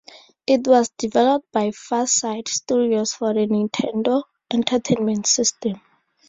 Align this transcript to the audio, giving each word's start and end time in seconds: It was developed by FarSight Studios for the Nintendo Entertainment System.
It 0.47 0.67
was 0.67 0.89
developed 0.97 1.51
by 1.51 1.67
FarSight 1.69 2.47
Studios 2.47 3.13
for 3.13 3.35
the 3.35 3.41
Nintendo 3.45 4.23
Entertainment 4.51 5.27
System. 5.27 5.79